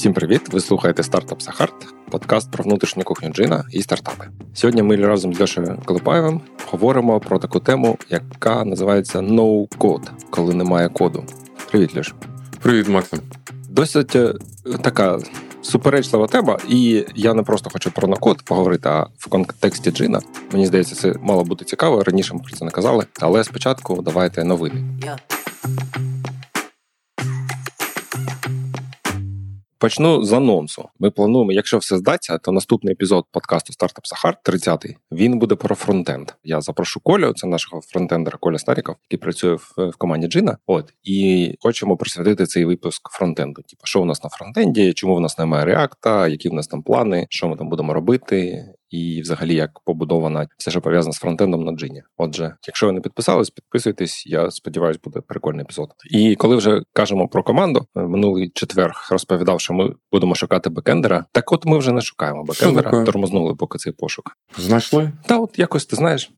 [0.00, 0.40] Всім привіт!
[0.52, 1.74] Ви слухаєте стартап Сахарт,
[2.10, 4.24] подкаст про внутрішню кухню джина і стартапи.
[4.54, 10.54] Сьогодні ми разом з Льошею Колипаєвим говоримо про таку тему, яка називається No Code, коли
[10.54, 11.24] немає коду.
[11.70, 12.14] Привіт, Льош.
[12.62, 13.18] Привіт, Максим.
[13.68, 14.34] Досить е,
[14.82, 15.18] така
[15.62, 20.20] суперечлива тема, і я не просто хочу про нокод поговорити, а в контексті джина.
[20.52, 22.02] Мені здається, це мало бути цікаво.
[22.04, 23.06] Раніше ми про це не казали.
[23.20, 24.84] Але спочатку давайте новини.
[25.00, 25.18] Yeah.
[29.80, 30.88] Почну з анонсу.
[30.98, 35.74] Ми плануємо, якщо все вдасться, то наступний епізод подкасту Стартап Сахар, 30-й, він буде про
[35.74, 36.30] фронтенд.
[36.44, 40.58] Я запрошу Колю, це нашого фронтендера Коля Старіков, який працює в, команді Джина.
[40.66, 43.62] От і хочемо присвятити цей випуск фронтенду.
[43.62, 46.82] Типу, що у нас на фронтенді, чому в нас немає реакта, які в нас там
[46.82, 51.64] плани, що ми там будемо робити, і взагалі як побудована все, що пов'язане з фронтендом
[51.64, 52.02] на джині.
[52.16, 54.26] Отже, якщо ви не підписались, підписуйтесь.
[54.26, 55.88] Я сподіваюся, буде прикольний епізод.
[56.10, 61.24] І коли вже кажемо про команду, минулий четвер розповідав, що ми будемо шукати бекендера.
[61.32, 64.32] Так, от ми вже не шукаємо бекендера, тормознули поки цей пошук.
[64.58, 65.12] Знайшли?
[65.26, 66.30] Та, от якось ти знаєш.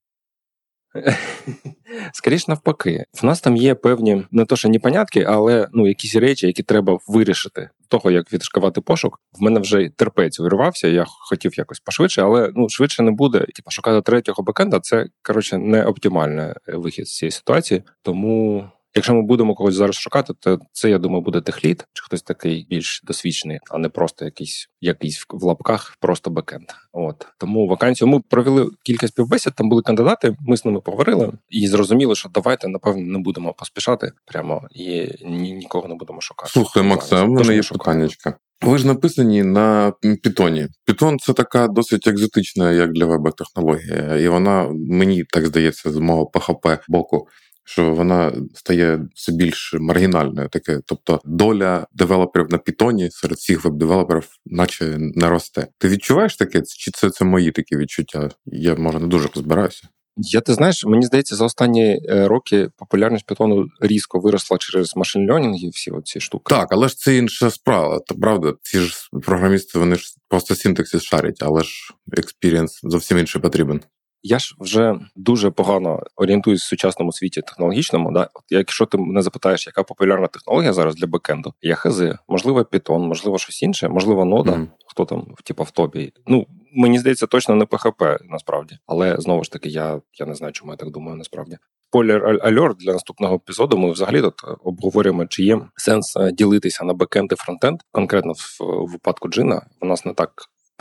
[2.12, 6.46] Скоріше навпаки, в нас там є певні не то, що непонятки, але ну якісь речі,
[6.46, 7.70] які треба вирішити.
[7.88, 10.88] Того як відшкувати пошук, в мене вже терпець вирвався.
[10.88, 13.38] Я хотів якось пошвидше, але ну швидше не буде.
[13.38, 17.82] Типа шукати третього бекенда це коротше не оптимальний вихід з цієї ситуації.
[18.02, 22.22] Тому Якщо ми будемо когось зараз шукати, то це я думаю буде техліт, чи хтось
[22.22, 26.66] такий більш досвідчений, а не просто якийсь якийсь в лапках, просто бекенд.
[26.92, 29.54] От тому вакансію ми провели кілька співбесід.
[29.54, 30.36] Там були кандидати.
[30.40, 35.52] Ми з ними поговорили і зрозуміли, що давайте напевно не будемо поспішати прямо і ні,
[35.52, 36.52] нікого не будемо шукати.
[36.52, 38.34] Слухай, Макса, в мене є питаннячка.
[38.62, 40.68] Ви ж написані на Python.
[40.88, 45.96] Python– це така досить екзотична, як для веб технологія, і вона мені так здається з
[45.96, 47.28] мого PHP боку
[47.64, 50.48] що вона стає все більш маргінальною.
[50.48, 55.66] Таке, тобто доля девелоперів на Пітоні серед всіх веб-девелоперів, наче не росте.
[55.78, 56.62] Ти відчуваєш таке?
[56.62, 58.30] Чи це це мої такі відчуття?
[58.46, 59.88] Я може не дуже розбираюся.
[60.16, 65.54] Я ти знаєш, мені здається, за останні е, роки популярність Python різко виросла через machine
[65.54, 66.54] і всі ці штуки.
[66.54, 68.00] Так, але ж це інша справа.
[68.06, 73.42] Та правда, ці ж програмісти вони ж просто синтаксис шарять, але ж experience зовсім інший
[73.42, 73.80] потрібен.
[74.22, 78.12] Я ж вже дуже погано орієнтуюсь в сучасному світі технологічному.
[78.12, 78.28] Да?
[78.34, 82.98] От Якщо ти мене запитаєш, яка популярна технологія зараз для бекенду, я хз, можливо, Python,
[82.98, 84.66] можливо, щось інше, можливо, нода, mm.
[84.86, 86.12] хто там типу, в топі.
[86.26, 90.52] Ну мені здається, точно не PHP, насправді, але знову ж таки, я я не знаю,
[90.52, 91.16] чому я так думаю.
[91.16, 93.78] Насправді, spoiler alert для наступного епізоду.
[93.78, 94.34] Ми взагалі тут
[94.64, 97.80] обговорюємо, чи є сенс е, ділитися на бекенд і фронтенд.
[97.92, 100.32] Конкретно в випадку джина у нас не так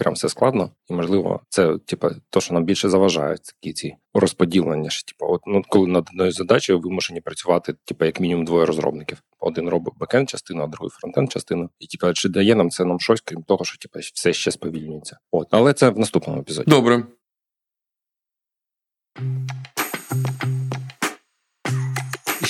[0.01, 4.89] прям все складно, і можливо, це типу, то, що нам більше заважає, такі ці розподілення.
[4.89, 9.22] Що, типу, от ну коли над одною задачею вимушені працювати, типу, як мінімум двоє розробників.
[9.39, 11.69] Один робить бекенд частину, а другий фронтенд частину.
[11.79, 15.17] І типу, чи дає нам це нам щось, крім того, що типу, все ще сповільнюється.
[15.31, 16.72] От, але це в наступному епізоді.
[16.72, 17.03] Добре.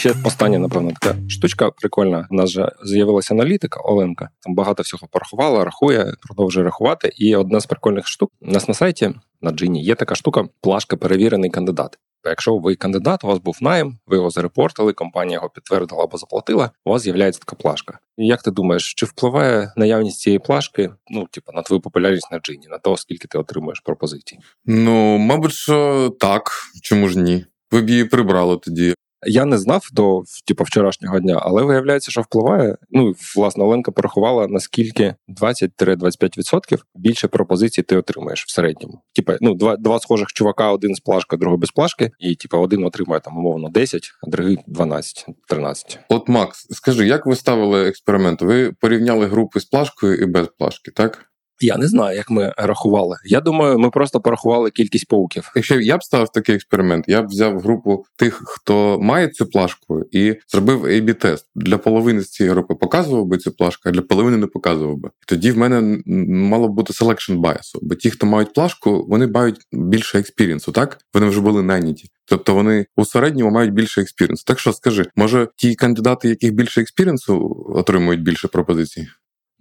[0.02, 2.28] Ще остання, напевно, така штучка прикольна.
[2.32, 4.30] У нас же з'явилася аналітика Оленка.
[4.40, 7.12] Там багато всього порахувала, рахує, продовжує рахувати.
[7.18, 10.98] І одна з прикольних штук у нас на сайті на Джині є така штука, плашка
[10.98, 12.00] перевірений кандидат.
[12.26, 16.72] Якщо ви кандидат, у вас був найм, ви його зарепортили, компанія його підтвердила або заплатила.
[16.86, 18.00] У вас з'являється така плашка.
[18.18, 22.68] Як ти думаєш, чи впливає наявність цієї плашки, ну типу, на твою популярність на джині,
[22.70, 24.38] на то, скільки ти отримуєш пропозицій?
[24.66, 26.52] Ну, мабуть, що так,
[26.82, 27.46] чому ж ні?
[27.72, 28.94] Ви б її прибрали тоді.
[29.28, 32.78] Я не знав до типу, вчорашнього дня, але виявляється, що впливає.
[32.90, 39.02] Ну власне, Оленка порахувала наскільки 20-25% більше пропозицій ти отримаєш в середньому.
[39.16, 42.84] Типа, ну два два схожих чувака, один з плашки, другий без плашки, і типу, один
[42.84, 45.98] отримує там умовно 10, а другий 12-13.
[46.10, 48.42] От Макс, скажи, як ви ставили експеримент?
[48.42, 51.31] Ви порівняли групи з плашкою і без плашки, так?
[51.64, 53.18] Я не знаю, як ми рахували.
[53.26, 55.52] Я думаю, ми просто порахували кількість пауків.
[55.56, 60.02] Якщо я б ставив такий експеримент, я б взяв групу тих, хто має цю плашку,
[60.12, 64.02] і зробив ab тест Для половини з цієї групи показував би цю плашку, а для
[64.02, 65.10] половини не показував би.
[65.28, 67.76] Тоді в мене мало б бути selection bias.
[67.82, 70.98] Бо ті, хто мають плашку, вони мають більше experience у, так?
[71.14, 72.10] Вони вже були найняті.
[72.26, 74.44] Тобто вони у середньому мають більше experience у.
[74.48, 79.08] Так що скажи, може ті кандидати, яких більше experience у, отримують більше пропозицій?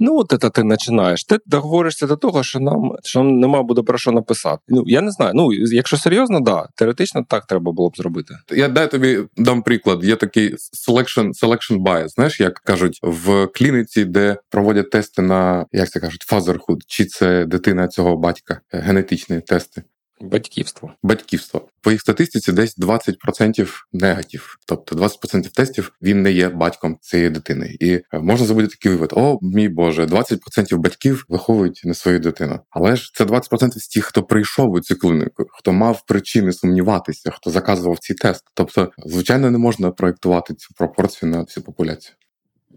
[0.01, 1.25] Ну, от це ти починаєш.
[1.25, 4.63] Ти договоришся до того, що нам що нам нема буде про що написати.
[4.69, 5.33] Ну я не знаю.
[5.35, 8.35] Ну якщо серйозно, да, теоретично так треба було б зробити.
[8.51, 10.05] Я дай тобі дам приклад.
[10.05, 15.91] Є такий selection selection bias, Знаєш, як кажуть в клініці, де проводять тести на як
[15.91, 19.83] це кажуть, fatherhood, чи це дитина цього батька, генетичні тести.
[20.21, 20.93] Батьківство.
[21.03, 21.69] Батьківство.
[21.81, 24.59] По їх статистиці десь 20% негатив.
[24.67, 27.77] Тобто 20% тестів він не є батьком цієї дитини.
[27.81, 32.61] І е, можна зробити такий вивод: о, мій Боже, 20% батьків виховують не свою дитину.
[32.71, 37.31] Але ж це 20% з тих, хто прийшов у цю клініку, хто мав причини сумніватися,
[37.31, 38.45] хто заказував цей тест.
[38.55, 42.15] Тобто, звичайно, не можна проєктувати цю пропорцію на всю популяцію.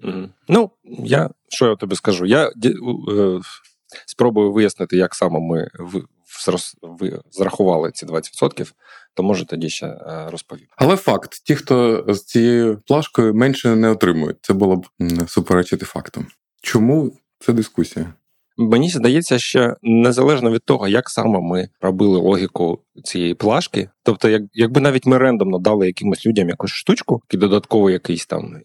[0.04, 0.30] Mm-hmm.
[0.48, 0.72] Ну,
[1.06, 2.26] я що я тобі скажу?
[2.26, 2.52] Я е,
[4.06, 5.68] спробую вияснити, як саме ми
[6.48, 8.72] в, в, зрахували ці 20%,
[9.14, 10.66] то може тоді ще е, розповім.
[10.78, 14.88] Але факт: ті, хто з цією плашкою менше не отримують, це було б
[15.28, 16.28] суперечити фактом.
[16.62, 18.14] Чому це дискусія?
[18.58, 24.42] Мені здається, що незалежно від того, як саме ми робили логіку цієї плашки, тобто, як,
[24.54, 28.62] якби навіть ми рендомно дали якимось людям якусь штучку, і додатково якийсь там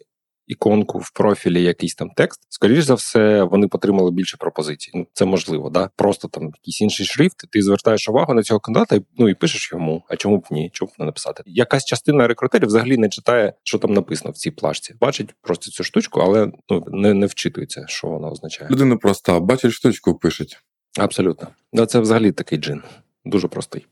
[0.48, 4.90] іконку в профілі, якийсь там текст, скоріш за все, вони потримали більше пропозицій.
[4.94, 7.50] Ну це можливо, да просто там якийсь інший шрифт.
[7.50, 10.02] Ти звертаєш увагу на цього кандидата, ну і пишеш йому.
[10.08, 10.70] А чому б ні?
[10.72, 11.42] Чому б не написати?
[11.46, 14.94] Якась частина рекрутерів взагалі не читає, що там написано в цій плашці.
[15.00, 18.70] Бачить просто цю штучку, але ну не не вчитується, що вона означає.
[18.70, 20.58] Людина проста, бачить штучку, пишеть.
[20.98, 22.82] Абсолютно, да, це взагалі такий джин,
[23.24, 23.86] дуже простий.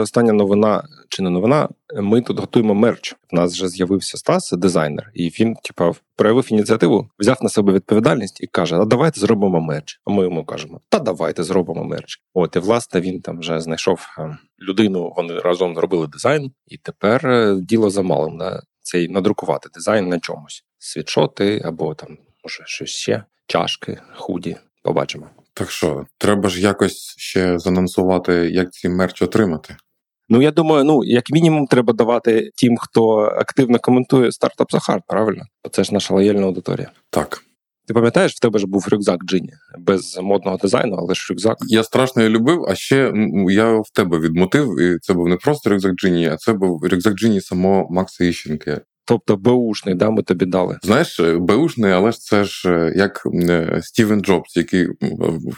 [0.00, 1.68] Остання новина чи не новина.
[1.94, 3.16] Ми тут готуємо мерч.
[3.32, 8.40] У нас вже з'явився Стас, дизайнер, і він, типа, проявив ініціативу, взяв на себе відповідальність
[8.40, 10.00] і каже: А давайте зробимо мерч.
[10.04, 12.22] А ми йому кажемо: Та давайте зробимо мерч.
[12.34, 15.12] От і власне він там вже знайшов е, людину.
[15.16, 18.38] Вони разом зробили дизайн, і тепер е, діло за малим.
[18.38, 18.62] Да?
[18.82, 24.56] Цей надрукувати дизайн на чомусь: світшоти або там, може, щось ще, чашки, худі.
[24.82, 25.26] Побачимо.
[25.54, 29.76] Так що, треба ж якось ще занонсувати, як ці мерч отримати.
[30.28, 35.44] Ну я думаю, ну як мінімум, треба давати тим, хто активно коментує стартап Захар, правильно?
[35.64, 36.90] Бо це ж наша лояльна аудиторія.
[37.10, 37.42] Так.
[37.86, 41.56] Ти пам'ятаєш, в тебе ж був рюкзак Джині без модного дизайну, але ж рюкзак.
[41.60, 43.12] Я страшно її любив, а ще
[43.48, 47.14] я в тебе відмотив, і це був не просто рюкзак Джині, а це був рюкзак
[47.14, 48.80] Джині самого Макса Іщенка.
[49.08, 50.78] Тобто Беушний, да, ми тобі дали.
[50.82, 54.88] Знаєш, е, Беушний, але ж це ж е, як е, Стівен Джобс, який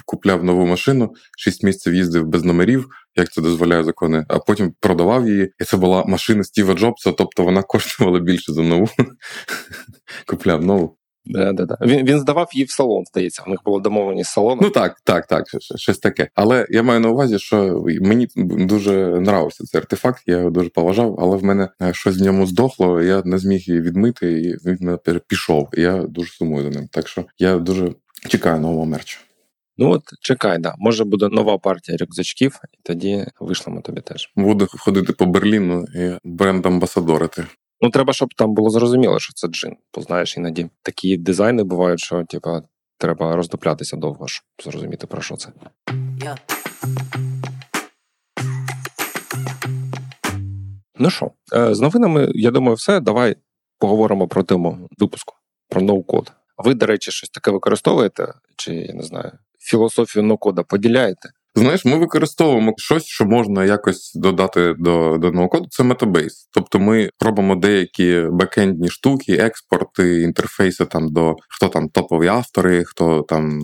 [0.05, 2.87] купляв нову машину, шість місяців їздив без номерів,
[3.17, 5.53] як це дозволяє закони, а потім продавав її.
[5.61, 8.89] І це була машина Стіва Джобса, тобто вона коштувала більше за нову.
[10.27, 11.00] Купляв нову.
[11.33, 11.79] Да, да, да.
[11.81, 13.43] Він він здавав її в салон, здається.
[13.47, 14.59] У них було домовленість з салоном.
[14.63, 15.45] Ну так, так, так,
[15.77, 16.29] щось таке.
[16.35, 21.17] Але я маю на увазі, що мені дуже нравився цей артефакт, я його дуже поважав,
[21.21, 24.79] але в мене е, щось в ньому здохло, я не зміг її відмити, і він
[24.81, 25.69] мене пішов.
[25.73, 26.89] Я дуже сумую за ним.
[26.93, 27.93] Так що я дуже
[28.29, 29.21] чекаю нового мерчу.
[29.79, 30.75] Ну от чекай, да.
[30.79, 34.33] Може буде нова партія рюкзачків, і тоді вийшлемо тобі теж.
[34.37, 37.47] Буду ходити по Берліну і бренд амбасадорити.
[37.83, 39.77] Ну, треба, щоб там було зрозуміло, що це джин.
[39.95, 42.63] Бо знаєш, іноді такі дизайни бувають, що типа
[42.99, 45.53] треба роздуплятися довго, щоб зрозуміти про що це.
[46.19, 46.37] Yeah.
[50.95, 53.01] Ну що, е, з новинами, я думаю, все.
[53.01, 53.37] Давай
[53.79, 55.35] поговоримо про тему випуску,
[55.69, 56.33] про ноу-код.
[56.59, 58.35] Ви, до речі, щось таке використовуєте?
[58.57, 61.31] Чи я не знаю, філософію ноу-кода поділяєте?
[61.55, 66.49] Знаєш, ми використовуємо щось, що можна якось додати до до ноу-коду, Це метабейс.
[66.53, 73.23] Тобто ми робимо деякі бекендні штуки, експорти, інтерфейси там до хто там топові автори, хто
[73.23, 73.61] там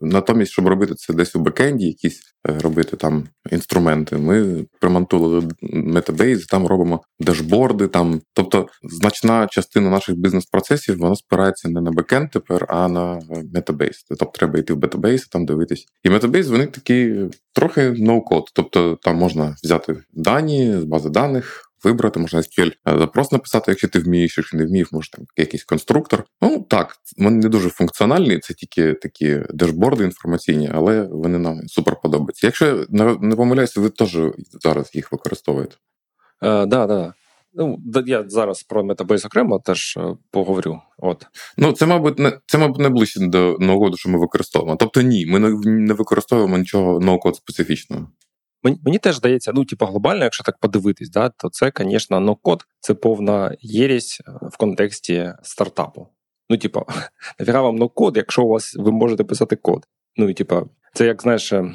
[0.00, 6.66] Натомість, щоб робити це десь у бекенді, якісь робити там інструменти, ми примонтували Metabase, там
[6.66, 7.88] робимо дешборди.
[7.88, 13.20] Там, тобто, значна частина наших бізнес-процесів вона спирається не на бекенд тепер, а на
[13.54, 14.04] Metabase.
[14.08, 15.86] Тобто треба йти в Metabase, там дивитись.
[16.02, 17.16] І Metabase вони такі
[17.52, 18.44] трохи no-code.
[18.54, 23.88] Тобто там можна взяти дані з бази даних вибрати, можна SQL е, запрос написати, якщо
[23.88, 26.24] ти вмієш, якщо не вмієш, може там якийсь конструктор.
[26.42, 31.96] Ну так, вони не дуже функціональні, це тільки такі дешборди інформаційні, але вони нам супер
[32.02, 32.46] подобаються.
[32.46, 32.86] Якщо
[33.20, 34.18] не помиляюся, ви теж
[34.60, 35.76] зараз їх використовуєте.
[36.40, 37.14] Так, е, да, да.
[37.52, 40.80] Ну, я зараз про Metabase окремо теж е, поговорю.
[40.98, 44.76] От ну це, мабуть, не це, мабуть, не ближче до ноу-коду, що ми використовуємо.
[44.76, 48.08] Тобто, ні, ми не використовуємо нічого ноу-код специфічного.
[48.62, 52.94] Мені, теж здається, ну типу, глобально, якщо так подивитись, да, то це, звісно, ноу-код– це
[52.94, 56.08] повна єрість е, в контексті стартапу.
[56.50, 56.86] Ну, типу,
[57.38, 59.86] нафіга вам ноу-код, якщо у вас ви можете писати код.
[60.16, 61.74] Ну і типу, це як знаєш, е,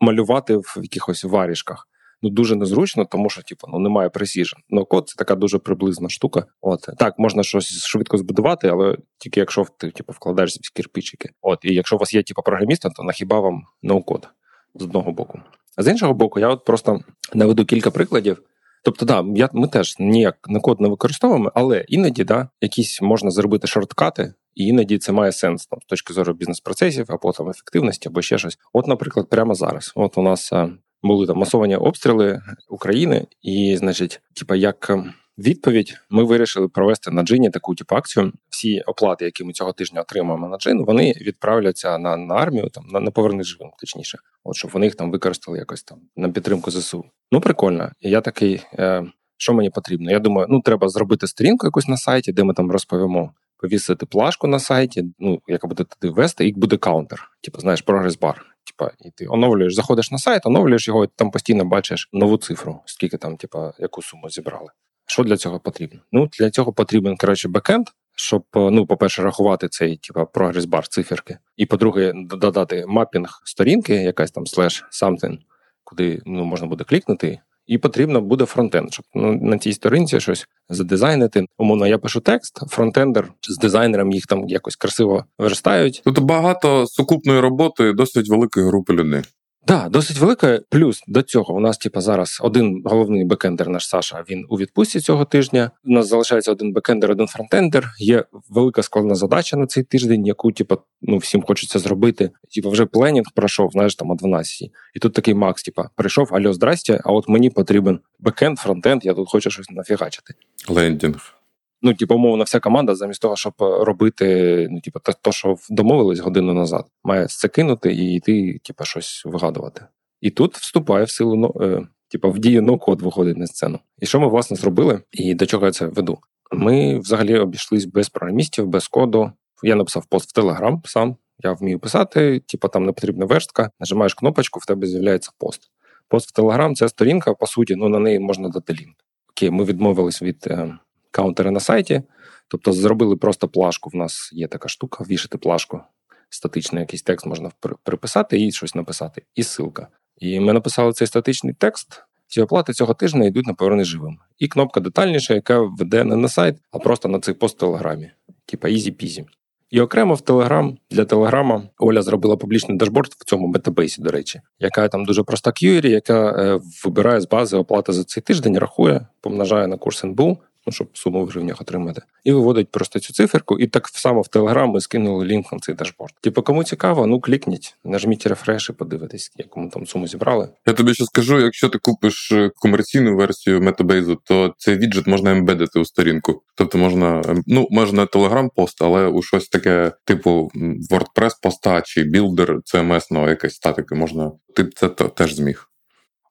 [0.00, 1.88] малювати в якихось варішках.
[2.22, 4.56] Ну, дуже незручно, тому що типу, ну немає precision.
[4.68, 6.46] Ну, код це така дуже приблизна штука.
[6.60, 11.30] От так, можна щось швидко збудувати, але тільки якщо ти типу, вкладаєшся в кирпичики.
[11.42, 14.28] От, і якщо у вас є типу, програмісти, то нахіба вам ноу-код
[14.74, 15.40] з одного боку.
[15.76, 17.00] А з іншого боку, я от просто
[17.34, 18.42] наведу кілька прикладів.
[18.84, 23.30] Тобто, да, я, ми теж ніяк на код не використовуємо, але іноді да, якісь можна
[23.30, 28.08] зробити шорткати і іноді це має сенс там з точки зору бізнес-процесів, або там ефективності,
[28.08, 28.58] або ще щось.
[28.72, 29.92] От, наприклад, прямо зараз.
[29.94, 30.70] От у нас е,
[31.02, 34.98] були там масовані обстріли України, і, значить, типа як.
[35.38, 38.32] Відповідь ми вирішили провести на джині таку типу акцію.
[38.48, 42.86] Всі оплати, які ми цього тижня отримаємо на джин, вони відправляться на на армію, там
[42.86, 47.04] на Повернись живим, точніше, от щоб вони їх там використали якось там на підтримку ЗСУ.
[47.32, 47.90] Ну прикольно.
[48.00, 50.10] І я такий, е, що мені потрібно?
[50.10, 53.32] Я думаю, ну треба зробити сторінку якусь на сайті, де ми там розповімо.
[53.56, 57.30] Повісити плашку на сайті, ну яка буде туди вести, і буде counter.
[57.40, 58.46] Типу, знаєш, progress bar.
[58.64, 62.80] Типа, і ти оновлюєш, заходиш на сайт, оновлюєш його, і там постійно бачиш нову цифру,
[62.84, 64.68] скільки там, типа, яку суму зібрали.
[65.14, 66.00] Що для цього потрібно?
[66.12, 71.38] Ну, для цього потрібен коротше бекенд, щоб, ну, по-перше, рахувати цей типа progress bar циферки,
[71.56, 75.38] і по-друге, додати mapping сторінки, якась там slash something,
[75.84, 77.38] куди ну, можна буде клікнути.
[77.66, 81.46] І потрібно буде фронтенд, щоб ну, на цій сторінці щось задизайнити.
[81.58, 86.02] Умовно, я пишу текст, фронтендер з дизайнером їх там якось красиво верстають.
[86.04, 89.22] Тут багато сукупної роботи досить великої групи людей.
[89.66, 90.60] Да, досить велика.
[90.70, 94.24] Плюс до цього у нас, типа, зараз один головний бекендер, наш Саша.
[94.30, 95.70] Він у відпустці цього тижня.
[95.84, 97.90] У нас залишається один бекендер, один фронтендер.
[97.98, 102.30] Є велика складна задача на цей тиждень, яку типа, ну всім хочеться зробити.
[102.54, 106.52] Типа, вже planning пройшов, знаєш, там о 12 І тут такий Макс, типа, прийшов, альо,
[106.52, 110.34] здрасте, а от мені потрібен бекенд, фронтенд, я тут хочу щось нафігачити.
[110.68, 111.34] Лендінг
[111.84, 116.18] ну, типу, умовно, вся команда, замість того, щоб е, робити, ну, типу, то, що домовились
[116.18, 119.86] годину назад, має це кинути і йти, типу, щось вигадувати.
[120.20, 123.78] І тут вступає в силу ну, е, типу, в дію no-code виходить на сцену.
[123.98, 126.18] І що ми власне зробили, і до чого я це веду?
[126.52, 129.32] Ми взагалі обійшлись без програмістів, без коду.
[129.62, 131.16] Я написав пост в Телеграм сам.
[131.38, 135.70] Я вмію писати, типу, там не потрібна верстка, нажимаєш кнопочку, в тебе з'являється пост.
[136.08, 138.96] Пост в Телеграм це сторінка, по суті, ну на неї можна дати лінк.
[139.30, 140.78] Окей, ми відмовились від е,
[141.14, 142.02] каунтери на сайті.
[142.48, 143.90] Тобто зробили просто плашку.
[143.90, 145.80] В нас є така штука, вішати плашку,
[146.28, 147.50] статичний якийсь текст можна
[147.82, 149.86] приписати і щось написати, і ссылка.
[150.18, 152.02] І ми написали цей статичний текст.
[152.26, 154.18] Ці оплати цього тижня йдуть на повернення живим.
[154.38, 158.10] І кнопка детальніша, яка веде не на сайт, а просто на цей пост в телеграмі.
[158.46, 159.24] Типа easy-peasy.
[159.70, 164.10] І окремо в Телеграм для Телеграма Оля зробила публічний дашборд в цьому Metabase і, до
[164.10, 168.58] речі, яка там дуже проста query, яка е, вибирає з бази оплати за цей тиждень,
[168.58, 172.02] рахує, помножає на курс НБУ ну, щоб суму в гривнях отримати.
[172.24, 175.74] І виводить просто цю циферку, і так само в Телеграм ми скинули link на цей
[175.74, 176.14] дашборд.
[176.20, 180.48] Типу, кому цікаво, ну клікніть, нажміть refresh і подивитись, яку ми там суму зібрали.
[180.66, 185.06] Я тобі ще скажу: якщо ти купиш е, комерційну версію Metabase у, то цей widget
[185.06, 186.42] можна embed ити у сторінку.
[186.54, 190.50] Тобто можна, ем, ну можна Telegram пост, але у щось таке, типу
[190.90, 194.32] WordPress поста чи білдер CMS, якась статика можна.
[194.54, 195.70] Ти це теж зміг.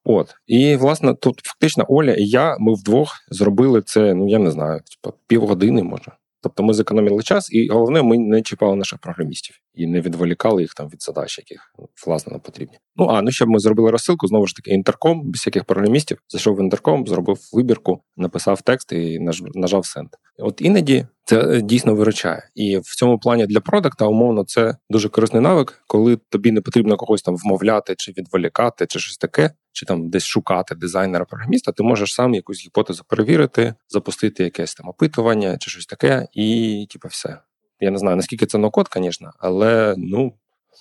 [0.03, 4.13] От і власне тут фактично Оля і я ми вдвох зробили це.
[4.13, 6.12] Ну я не знаю, типу півгодини може.
[6.43, 10.74] Тобто ми зекономили час, і головне, ми не чіпали наших програмістів і не відволікали їх
[10.74, 12.77] там від задач, яких ну, власне не потрібні.
[12.95, 16.17] Ну а ну щоб ми зробили розсилку, знову ж таки, інтерком без всяких програмістів.
[16.29, 19.19] Зайшов в інтерком, зробив вибірку, написав текст і
[19.55, 20.10] нажав сенд.
[20.38, 22.50] От іноді це е, дійсно виручає.
[22.55, 26.98] І в цьому плані для продакта умовно це дуже корисний навик, коли тобі не потрібно
[26.98, 31.72] когось там вмовляти чи відволікати, чи щось таке, чи там десь шукати дизайнера-програміста.
[31.72, 37.08] Ти можеш сам якусь гіпотезу перевірити, запустити якесь там опитування чи щось таке, і типу,
[37.08, 37.39] все.
[37.80, 40.34] Я не знаю наскільки це нокод, звісно, але ну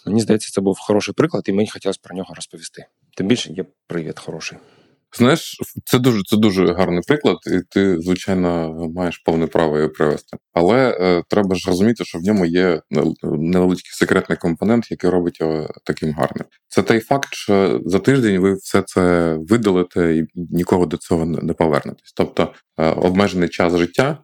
[0.06, 2.86] мені здається, це був хороший приклад, і мені хотілося про нього розповісти.
[3.16, 4.58] Тим більше є привід хороший.
[5.18, 10.36] Знаєш, це дуже це дуже гарний приклад, і ти, звичайно, маєш повне право його привести.
[10.52, 12.80] Але е, треба ж розуміти, що в ньому є
[13.22, 16.44] невеличкий секретний компонент, який робить його таким гарним.
[16.68, 21.52] Це той факт, що за тиждень ви все це видалите і нікого до цього не
[21.52, 22.12] повернетесь.
[22.16, 24.18] Тобто е, обмежений час життя.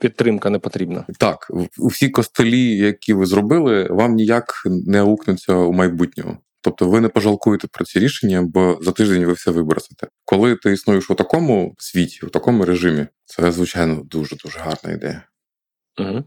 [0.00, 1.06] Підтримка не потрібна.
[1.18, 6.36] Так, всі костелі, які ви зробили, вам ніяк не аукнуться у майбутньому.
[6.60, 10.06] Тобто ви не пожалкуєте про ці рішення, бо за тиждень ви все вибросите.
[10.24, 15.27] Коли ти існуєш у такому світі, у такому режимі, це звичайно дуже дуже гарна ідея.
[15.98, 16.24] Угу.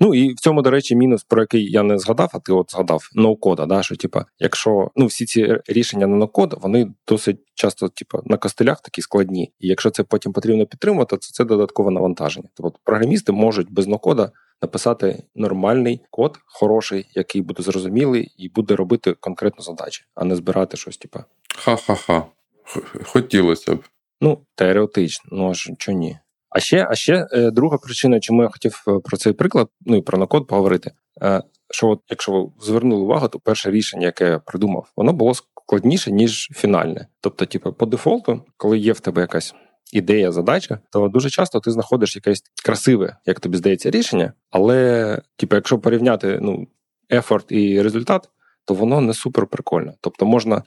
[0.00, 2.70] Ну і в цьому, до речі, мінус, про який я не згадав, а ти от
[2.70, 7.88] згадав ноу-кода, да, що типа, якщо ну всі ці рішення на ноу-код, вони досить часто,
[7.88, 9.52] типа, на костелях такі складні.
[9.58, 12.48] І якщо це потім потрібно підтримувати, то це додаткове навантаження.
[12.54, 14.30] Тобто програмісти можуть без ноу-кода
[14.62, 20.76] написати нормальний код, хороший, який буде зрозумілий і буде робити конкретну задачу, а не збирати
[20.76, 21.24] щось, типа.
[21.56, 22.26] Ха-ха-ха.
[23.04, 23.84] Хотілося б.
[24.20, 26.18] Ну, теоретично, ну аж чого ні.
[26.54, 29.96] А ще а ще е, друга причина, чому я хотів е, про цей приклад, ну
[29.96, 30.90] і про накод поговорити.
[31.22, 35.34] Е, що от, якщо ви звернули увагу, то перше рішення, яке я придумав, воно було
[35.34, 37.06] складніше, ніж фінальне.
[37.20, 39.54] Тобто, типу, по дефолту, коли є в тебе якась
[39.92, 45.56] ідея, задача, то дуже часто ти знаходиш якесь красиве, як тобі здається, рішення, Але, типу,
[45.56, 46.66] якщо порівняти ну,
[47.10, 48.28] ефорт і результат,
[48.64, 49.92] то воно не супер прикольно.
[50.00, 50.62] Тобто можна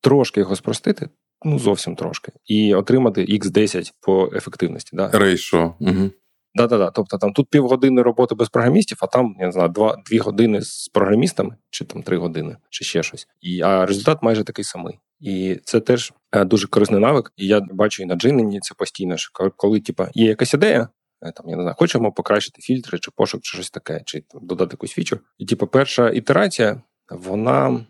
[0.00, 1.08] трошки його спростити,
[1.44, 4.96] ну зовсім трошки, і отримати X10 по ефективності.
[4.96, 5.10] Да?
[5.12, 5.74] Рейшо.
[5.80, 6.10] Угу.
[6.54, 6.90] Да-да-да.
[6.90, 10.62] Тобто там тут півгодини роботи без програмістів, а там я не знаю, два дві години
[10.62, 13.28] з програмістами, чи там три години, чи ще щось.
[13.40, 14.98] І а результат майже такий самий.
[15.20, 17.32] І це теж е, дуже корисний навик.
[17.36, 19.16] І я бачу і на джинені це постійно.
[19.16, 20.88] що Коли типа є якась ідея,
[21.22, 24.46] е, там я не знаю, хочемо покращити фільтри, чи пошук, чи щось таке, чи там,
[24.46, 25.18] додати якусь фічу.
[25.38, 27.86] І типу, перша ітерація, вона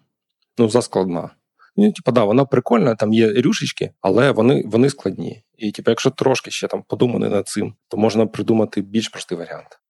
[0.58, 1.30] ну заскладна.
[1.76, 5.45] Ну, типу, да, вона прикольна, там є рюшечки, але вони вони складні.
[5.59, 9.81] І типу, якщо трошки ще там подумати над цим, то можна придумати більш простий варіант.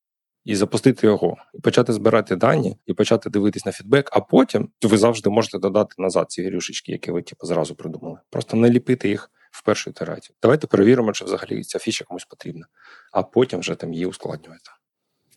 [0.44, 4.98] І запустити його, і почати збирати дані, і почати дивитись на фідбек, а потім ви
[4.98, 8.18] завжди можете додати назад ці рюшечки, які ви типу, зразу придумали.
[8.30, 10.36] Просто не ліпити їх в першу ітерацію.
[10.42, 12.66] Давайте перевіримо, чи взагалі ця фіча комусь потрібна,
[13.12, 14.70] а потім вже там її ускладнювати.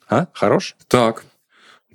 [0.09, 0.25] А?
[0.33, 0.75] Хорош?
[0.87, 1.25] Так.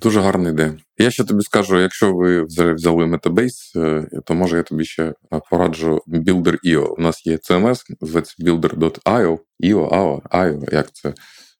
[0.03, 0.77] Дуже гарна ідея.
[0.97, 2.43] Я ще тобі скажу, якщо ви
[2.73, 5.13] взяли Metabase, е, то може я тобі ще
[5.49, 6.85] пораджу Builder.io.
[6.97, 11.13] У нас є CMS, зветься builder.io, IO, IO, IO, як це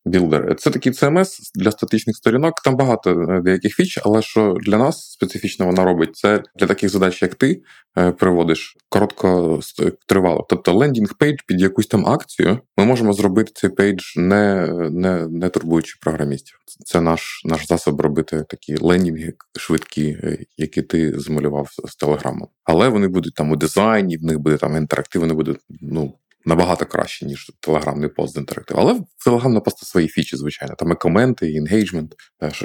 [0.05, 0.55] Builder.
[0.55, 2.61] Це такий CMS для статичних сторінок.
[2.63, 6.89] Там багато е, деяких фіч, але що для нас специфічно вона робить, це для таких
[6.89, 7.61] задач, як ти
[7.97, 10.45] е, приводиш короткотривало.
[10.49, 15.49] Тобто landing page під якусь там акцію, ми можемо зробити цей пейдж, не не, не
[15.49, 16.57] турбуючи програмістів.
[16.85, 22.47] Це наш наш засоб робити такі лендінги швидкі, е, які ти змалював з телеграмом.
[22.63, 26.13] Але вони будуть там у дизайні, в них буде там інтерактив, вони будуть ну
[26.45, 28.79] набагато краще, ніж телеграмний пост з інтерактив.
[28.79, 30.75] Але в телеграм просто свої фічі, звичайно.
[30.77, 32.15] Там і коменти, і енгейджмент,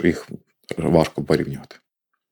[0.04, 0.28] їх
[0.78, 1.76] важко порівнювати.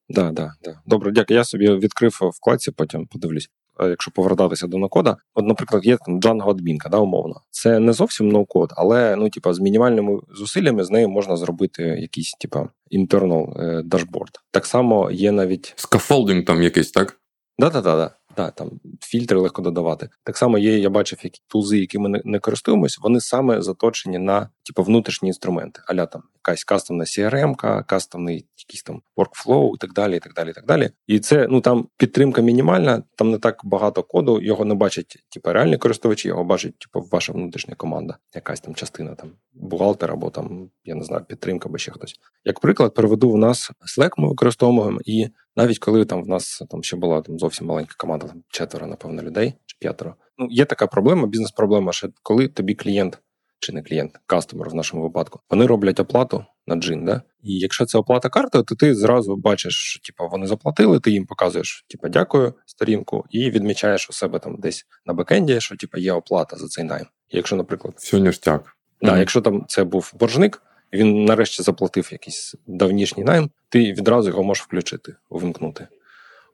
[0.09, 0.79] Да, да, да.
[0.85, 1.37] Добре, дякую.
[1.37, 3.49] Я собі відкрив вкладці, потім подивлюсь.
[3.79, 7.41] Якщо повертатися до ноукода, от, наприклад, є там Django адмінка, да, умовно.
[7.51, 12.31] Це не зовсім ноукод, але ну, типа, з мінімальними зусиллями з нею можна зробити якийсь,
[12.31, 14.39] типа, е, дашборд.
[14.51, 15.73] Так само є навіть.
[15.75, 17.19] Скафолдинг там якийсь, так?
[17.59, 17.95] Да-да-да.
[17.95, 20.09] Да, там фільтри легко додавати.
[20.23, 24.17] Так само є, я бачив, які тулзи, які ми не, не користуємось, вони саме заточені
[24.17, 29.93] на типу, внутрішні інструменти, аля там якась кастомна CRM, кастомний якийсь там workflow і так
[29.93, 30.17] далі.
[30.17, 30.89] І так далі, і так далі.
[31.07, 35.53] І це ну там підтримка мінімальна, там не так багато коду, його не бачать, типу,
[35.53, 40.69] реальні користувачі, його бачить, типу, ваша внутрішня команда, якась там частина, там бухгалтер або там,
[40.83, 42.15] я не знаю, підтримка або ще хтось.
[42.45, 46.83] Як приклад, приведу в нас Slack ми використовуємо, і навіть коли там в нас там
[46.83, 50.15] ще була там зовсім маленька команда, там четверо, напевно, людей чи п'ятеро.
[50.37, 53.19] Ну, є така проблема, бізнес-проблема, що коли тобі клієнт
[53.59, 57.21] чи не клієнт, кастомер в нашому випадку, вони роблять оплату на джин, да?
[57.41, 61.25] І якщо це оплата картою, то ти зразу бачиш, що типу, вони заплатили, ти їм
[61.25, 66.13] показуєш, типу, дякую сторінку, і відмічаєш у себе там десь на бекенді, що типу, є
[66.13, 67.05] оплата за цей найм.
[67.29, 68.77] якщо, наприклад, Все ніштяк.
[69.01, 69.19] Да, mm-hmm.
[69.19, 70.61] якщо там це був боржник,
[70.93, 75.87] він нарешті заплатив якийсь давнішній найм, ти відразу його можеш включити, увімкнути.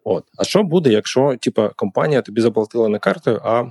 [0.03, 0.23] От.
[0.37, 3.65] А що буде, якщо типу, компанія тобі заплатила не картою, а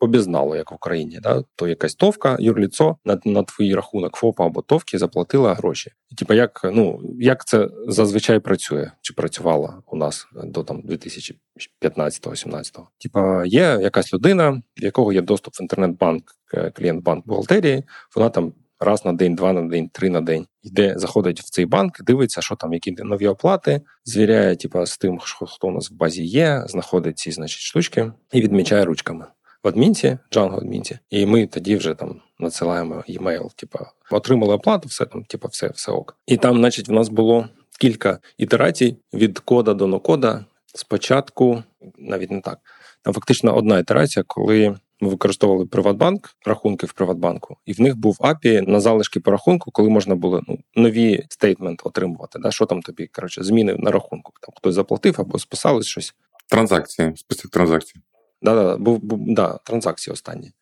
[0.00, 1.42] обізнало, як в Україні, да?
[1.56, 5.90] то якась товка, юрліцо на на твій рахунок ФОПа або товки заплатила гроші.
[6.10, 12.80] І, типу, як ну як це зазвичай працює чи працювало у нас до там 2015-17?
[12.98, 16.22] Типа є якась людина, в якого є доступ в інтернет-банк,
[16.54, 17.84] е, клієнт-банк бухгалтерії,
[18.16, 18.52] вона там.
[18.80, 22.40] Раз на день, два на день, три на день йде, заходить в цей банк, дивиться,
[22.42, 26.64] що там, які нові оплати, звіряє, типа, з тим, хто у нас в базі є,
[26.66, 29.26] знаходить ці значить штучки і відмічає ручками
[29.66, 33.78] в адмінці, Django адмінці, і ми тоді вже там надсилаємо e-mail, типу,
[34.10, 36.16] отримали оплату, все там, типу, все, все ок.
[36.26, 37.48] І там, значить, в нас було
[37.80, 40.44] кілька ітерацій від кода до нокода.
[40.74, 41.62] Спочатку,
[41.98, 42.58] навіть не так.
[43.02, 48.16] Там фактично одна ітерація, коли ми використовували Приватбанк, рахунки в Приватбанку, і в них був
[48.20, 52.38] API на залишки по рахунку, коли можна було ну, нові стейтменти отримувати.
[52.38, 52.50] Да?
[52.50, 54.32] Що там тобі коротше, зміни на рахунку?
[54.40, 56.14] Там хтось заплатив або списалось щось.
[56.48, 58.00] Транзакції, список транзакцій.
[58.42, 60.52] Да-да, був, був да, транзакції останні.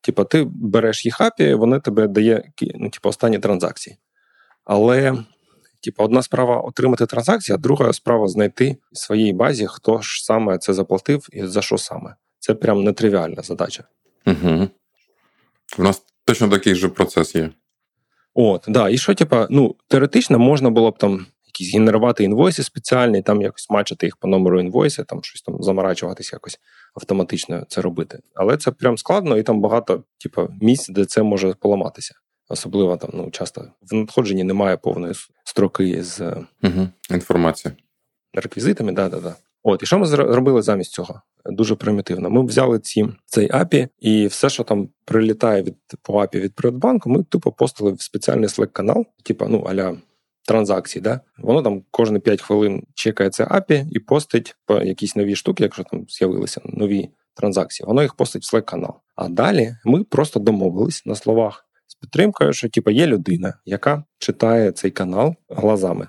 [0.00, 2.42] Типа, ти береш їх апі, вони тебе дає
[2.74, 3.98] ну, типу, останні транзакції.
[4.64, 5.24] Але,
[5.80, 10.58] типу, одна справа отримати транзакцію, а друга справа знайти в своїй базі, хто ж саме
[10.58, 12.14] це заплатив і за що саме.
[12.42, 13.84] Це прям нетривіальна задача.
[14.26, 14.68] Угу.
[15.78, 17.50] У нас точно такий же процес є.
[18.34, 18.88] От, да.
[18.88, 23.70] І що, типа, ну, теоретично можна було б там якісь генерувати інвойси спеціальні, там якось
[23.70, 26.58] мачити їх по номеру інвойса, там щось там заморачуватись якось
[26.94, 28.18] автоматично це робити.
[28.34, 32.14] Але це прям складно, і там багато, типу, місць, де це може поламатися.
[32.48, 36.20] Особливо там, ну, часто в надходженні немає повної строки з
[36.62, 36.88] угу.
[37.10, 37.74] інформації.
[38.34, 39.36] Реквізитами, да, да, да.
[39.62, 41.20] От, і що ми зробили замість цього?
[41.46, 42.30] Дуже примітивно.
[42.30, 47.10] Ми взяли ці цей API, і все, що там прилітає від по API від Приватбанку,
[47.10, 49.96] ми тупо постили в спеціальний Slack канал, типу, ну аля
[50.46, 51.00] транзакцій.
[51.00, 51.20] Да?
[51.38, 55.84] Воно там кожні 5 хвилин чекає це API і постить по якісь нові штуки, якщо
[55.84, 57.86] там з'явилися нові транзакції.
[57.86, 58.94] Воно їх постить в Slack канал.
[59.16, 64.72] А далі ми просто домовились на словах з підтримкою, що типу, є людина, яка читає
[64.72, 66.08] цей канал глазами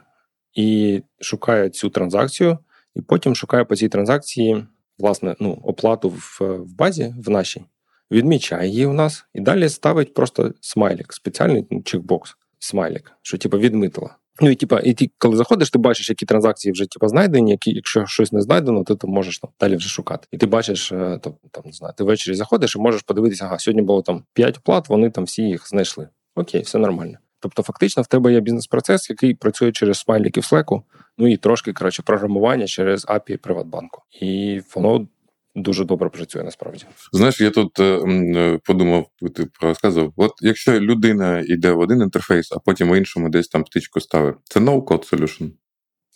[0.53, 2.57] і шукає цю транзакцію,
[2.95, 4.65] і потім шукає по цій транзакції
[4.99, 7.65] власне ну, оплату в, в базі в нашій,
[8.11, 13.57] відмічає її у нас і далі ставить просто смайлик, спеціальний ну, чекбокс, смайлик, що типу
[13.57, 14.15] відмитила.
[14.41, 17.71] Ну і типа, і ти, коли заходиш, ти бачиш, які транзакції вже типу, знайдені, які,
[17.71, 20.27] якщо щось не знайдено, ти можеш там далі вже шукати.
[20.31, 23.59] І ти бачиш, е, то там не знаю, ти ввечері заходиш і можеш подивитися, ага,
[23.59, 26.09] сьогодні було там 5 оплат, вони там всі їх знайшли.
[26.35, 27.17] Окей, все нормально.
[27.43, 30.81] Тобто, фактично, в тебе є бізнес-процес, який працює через смайлики в Slack,
[31.17, 34.01] ну і трошки коротше, програмування через API Приватбанку.
[34.21, 35.07] І воно
[35.55, 36.85] дуже добре працює насправді.
[37.13, 42.51] Знаєш, я тут е, е подумав, ти розказував, от якщо людина йде в один інтерфейс,
[42.51, 45.51] а потім в іншому десь там птичку ставить, це no-code solution?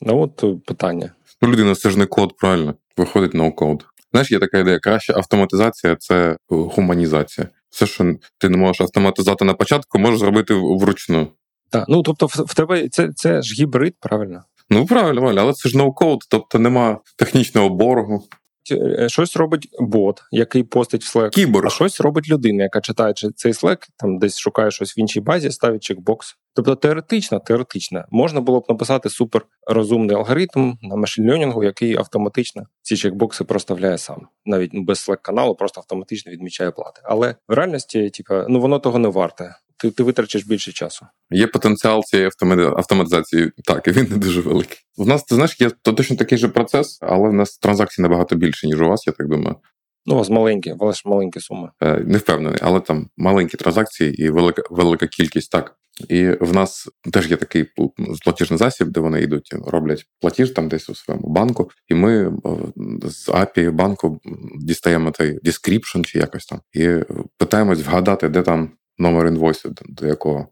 [0.02, 1.12] Ну от е, питання.
[1.42, 2.76] Ну, людина це ж не код, правильно?
[2.98, 3.82] Виходить no-code.
[4.12, 7.48] Знаєш, є така ідея, краща автоматизація це гуманізація.
[7.70, 11.28] Все, що ти не можеш автоматизувати на початку, можеш зробити вручну.
[11.70, 14.44] Так, ну тобто, в тебе це це ж гібрид, правильно?
[14.70, 18.24] Ну правильно, Валя, але це ж ноу-код, тобто нема технічного боргу.
[18.72, 21.68] Е, щось робить бот, який постить в Slack, Кіборг.
[21.68, 25.52] а щось робить людина, яка читає цей Slack, там десь шукає щось в іншій базі,
[25.52, 26.38] ставить чекбокс.
[26.56, 32.98] Тобто теоретично, теоретично, можна було б написати супер розумний алгоритм на машин-лернінгу, який автоматично ці
[32.98, 37.02] чекбокси проставляє сам, навіть без Slack каналу, просто автоматично відмічає плати.
[37.04, 41.06] Але в реальності, типу, ну воно того не варте ти ти витрачиш більше часу.
[41.32, 42.30] Є потенціал цієї
[42.78, 44.78] автоматизації, так, і він не дуже великий.
[44.98, 48.68] У нас, ти знаєш, є точно такий же процес, але в нас транзакцій набагато більше,
[48.68, 49.56] ніж у вас, я так думаю.
[50.06, 51.70] Ну, у вас маленькі, але ж маленькі суми.
[51.84, 55.76] Е, Не впевнений, але там маленькі транзакції і велика велика кількість так.
[56.10, 57.66] І в нас теж є такий
[58.24, 62.34] платіжний засіб, де вони йдуть, роблять платіж там десь у своєму банку, і ми
[63.04, 64.20] з API банку
[64.60, 66.90] дістаємо той description чи якось там, і
[67.38, 70.48] питаємось вгадати, де там номер інвойсу, до якого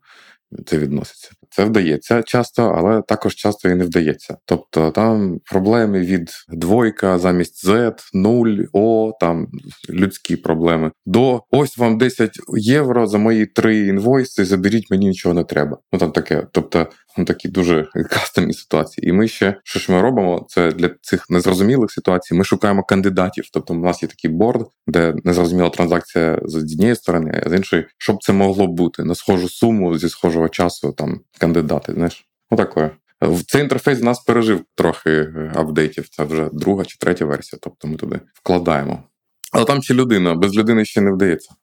[0.66, 1.32] це відноситься.
[1.50, 4.38] Це вдається часто, але також часто і не вдається.
[4.46, 9.48] Тобто там проблеми від двойка замість Z, 0, О, там
[9.90, 10.92] людські проблеми.
[11.06, 15.78] До ось вам 10 євро за мої три інвойси, заберіть, мені нічого не треба.
[15.94, 16.48] Ну там таке.
[16.52, 19.10] Тобто ну, такі дуже кастомні ситуації.
[19.10, 20.46] І ми ще що ж ми робимо?
[20.50, 22.34] Це для цих незрозумілих ситуацій.
[22.34, 23.46] Ми шукаємо кандидатів.
[23.54, 27.86] Тобто, у нас є такий борд, де незрозуміла транзакція з однієї сторони, а з іншої,
[27.98, 30.92] щоб це могло бути на схожу суму зі схожого часу.
[30.92, 31.94] Там кандидати.
[31.94, 32.92] Знаєш, отакое.
[33.48, 36.10] Цей інтерфейс нас пережив трохи е, апдейтів.
[36.10, 37.60] Це вже друга чи третя версія.
[37.62, 39.04] Тобто ми туди вкладаємо.
[39.52, 41.56] Але там ще людина, без людини ще не вдається.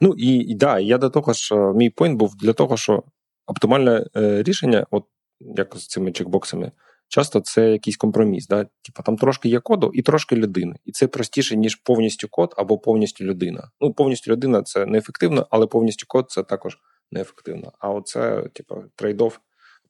[0.00, 3.02] Ну і, і да, я до того ж, е, мій пойнт був для того, що
[3.46, 5.04] оптимальне е, рішення, от
[5.40, 6.72] як з цими чекбоксами,
[7.08, 8.46] часто це якийсь компроміс.
[8.46, 8.64] Да?
[8.64, 10.76] Типа там трошки є коду і трошки людини.
[10.84, 13.70] І це простіше, ніж повністю код або повністю людина.
[13.80, 16.78] Ну, повністю людина це неефективно, але повністю код це також
[17.12, 17.72] неефективно.
[17.78, 19.40] А оце, типу, трейдов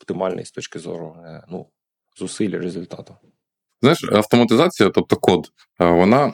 [0.00, 1.66] оптимальний з точки зору е, ну,
[2.18, 3.16] зусиль результату.
[3.80, 5.48] Знаєш, автоматизація, тобто код,
[5.80, 6.32] е, вона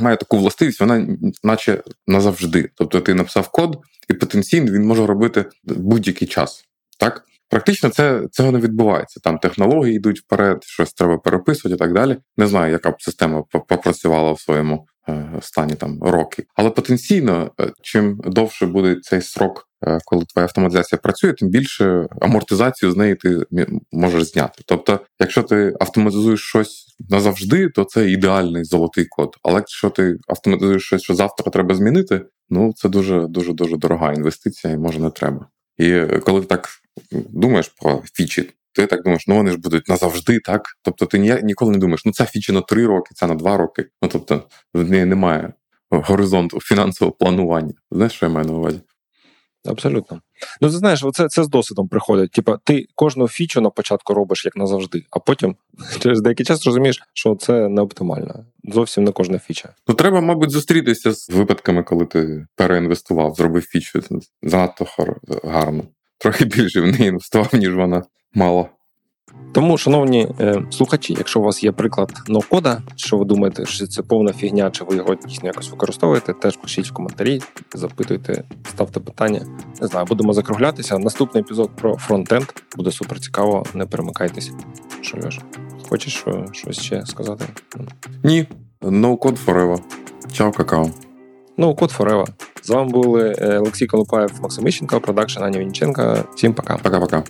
[0.00, 1.06] має таку властивість, вона
[1.42, 2.70] наче назавжди.
[2.74, 3.78] Тобто ти написав код,
[4.08, 6.64] і потенційно він може робити будь-який час.
[6.98, 7.24] Так?
[7.50, 9.20] Практично це цього не відбувається.
[9.20, 12.16] Там технології йдуть вперед, щось треба переписувати і так далі.
[12.36, 16.44] Не знаю, яка б система попрацювала в своєму е, стані там роки.
[16.54, 22.06] Але потенційно, е, чим довше буде цей срок, е, коли твоя автоматизація працює, тим більше
[22.20, 23.40] амортизацію з неї ти
[23.92, 24.62] можеш зняти.
[24.66, 29.36] Тобто, якщо ти автоматизуєш щось назавжди, то це ідеальний золотий код.
[29.42, 34.12] Але якщо ти автоматизуєш щось, що завтра треба змінити, ну це дуже дуже дуже дорога
[34.12, 35.46] інвестиція, і може не треба.
[35.78, 36.68] І коли ти так
[37.12, 40.62] думаєш про фічі, ти так думаєш, ну вони ж будуть назавжди, так?
[40.82, 43.56] Тобто ти ні, ніколи не думаєш, ну ця фіча на три роки, ця на два
[43.56, 43.86] роки.
[44.02, 44.42] Ну тобто
[44.74, 45.52] в неї немає
[45.90, 47.74] горизонту фінансового планування.
[47.90, 48.80] Знаєш, що я маю на увазі?
[49.68, 50.20] Абсолютно.
[50.60, 52.30] Ну, ти знаєш, це це з досвідом приходить.
[52.30, 55.56] Типа, ти кожну фічу на початку робиш як назавжди, а потім
[56.00, 58.46] через деякий час розумієш, що це не оптимально.
[58.64, 59.74] Зовсім не кожна фіча.
[59.88, 64.02] Ну треба, мабуть, зустрітися з випадками, коли ти переінвестував, зробив фічу
[64.42, 64.86] занадто
[65.44, 65.84] гарно.
[66.24, 68.02] Трохи більше в неї інвестував, ніж вона
[68.34, 68.68] мала.
[69.52, 74.02] Тому, шановні е, слухачі, якщо у вас є приклад ноу-кода, що ви думаєте, що це
[74.02, 77.40] повна фігня, чи ви його дійсно якось використовуєте, теж пишіть в коментарі,
[77.74, 79.46] запитуйте, ставте питання.
[79.80, 80.98] Не знаю, будемо закруглятися.
[80.98, 83.64] Наступний епізод про фронтенд буде супер цікаво.
[83.74, 84.52] Не перемикайтесь.
[85.00, 85.42] Що Льоша?
[85.88, 87.44] Хочеш щось ще сказати?
[88.22, 88.46] Ні.
[88.82, 89.78] No code forever.
[90.32, 90.90] Чао, какао.
[91.56, 92.26] No code forever.
[92.62, 96.24] З вами були е, Олексій Колупаєв, Максим Іщенко, продакшн Аня Вінченка.
[96.34, 96.76] Всім пока.
[96.76, 97.22] Пока-пока.